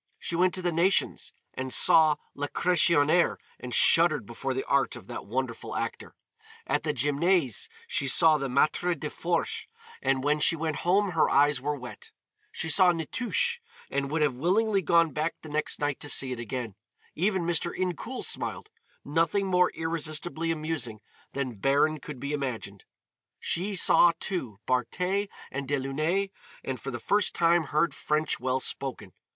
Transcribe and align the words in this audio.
She 0.17 0.35
went 0.35 0.55
to 0.55 0.63
the 0.63 0.71
Nations 0.71 1.31
and 1.53 1.71
saw 1.71 2.15
Lacressonière 2.35 3.35
and 3.59 3.71
shuddered 3.71 4.25
before 4.25 4.55
the 4.55 4.63
art 4.63 4.95
of 4.95 5.05
that 5.05 5.27
wonderful 5.27 5.75
actor. 5.75 6.15
At 6.65 6.81
the 6.81 6.91
Gymnase 6.91 7.67
she 7.85 8.07
saw 8.07 8.39
the 8.39 8.47
"Maître 8.47 8.99
des 8.99 9.11
Forges" 9.11 9.67
and 10.01 10.23
when 10.23 10.39
she 10.39 10.55
went 10.55 10.77
home 10.77 11.11
her 11.11 11.29
eyes 11.29 11.61
were 11.61 11.75
wet; 11.77 12.09
she 12.51 12.67
saw 12.67 12.91
"Nitouche" 12.91 13.59
and 13.91 14.09
would 14.09 14.23
have 14.23 14.33
willingly 14.35 14.81
gone 14.81 15.11
back 15.11 15.35
the 15.43 15.49
next 15.49 15.77
night 15.79 15.99
to 15.99 16.09
see 16.09 16.31
it 16.31 16.39
again; 16.39 16.73
even 17.13 17.43
Mr. 17.45 17.71
Incoul 17.71 18.25
smiled; 18.25 18.71
nothing 19.05 19.45
more 19.45 19.69
irresistibly 19.75 20.49
amusing 20.49 20.99
than 21.33 21.59
Baron 21.59 21.99
could 21.99 22.19
be 22.19 22.33
imagined; 22.33 22.85
she 23.39 23.75
saw, 23.75 24.13
too, 24.19 24.57
Bartet 24.65 25.29
and 25.51 25.67
Delaunay, 25.67 26.31
and 26.63 26.79
for 26.79 26.89
the 26.89 26.97
first 26.99 27.35
time 27.35 27.65
heard 27.65 27.93
French 27.93 28.39
well 28.39 28.59
spoken. 28.59 29.13